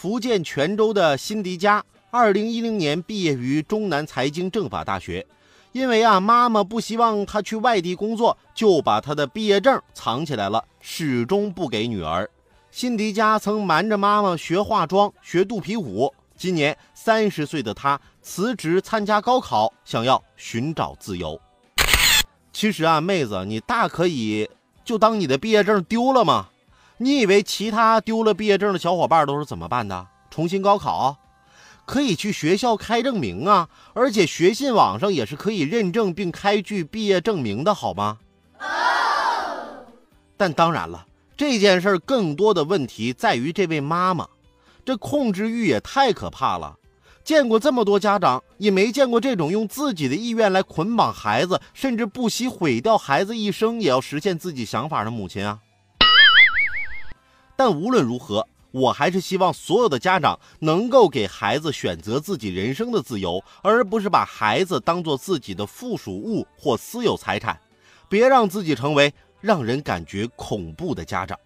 [0.00, 5.26] 福建泉州的辛迪加，二零一零年毕业于中南财经政法大学。
[5.72, 12.26] 因为啊，妈妈不希望他去外地工作，就把他的毕业证藏起来了，始终不给女儿。
[12.70, 16.10] 辛迪加曾瞒着妈妈学化妆、学肚皮舞。
[16.34, 21.38] 今年三十岁的他辞职参加高考，想要寻找自由。
[22.54, 24.48] 其实啊，妹子，你大可以
[24.82, 26.48] 就当你的毕业证丢了吗？
[27.02, 30.06] 你以为其他丢了毕业证的小伙伴都是怎么办的？
[30.30, 31.16] 重新高考？
[31.86, 38.18] 可以去学校开证明啊，而且学信网上也是可以认证并开具毕业证明的，好吗？
[40.36, 41.06] 但当然了，
[41.38, 44.28] 这件事更多的问题在于这位妈妈，
[44.84, 46.76] 这控制欲也太可怕了。
[47.24, 55.60] 见过这么多家长，也没见过这种用自己的意愿来捆绑孩子，甚至不惜毁掉孩子一生也要实现自己想法的母亲啊。
[57.60, 58.48] 但无论如何。
[58.70, 67.60] 我还是希望所有的家长能够给孩子选择自己人生的自由，而不是把孩子当做自己的附属物或私有财产。
[68.08, 69.12] 别让自己成为
[69.42, 71.38] 让人感觉恐怖的家长。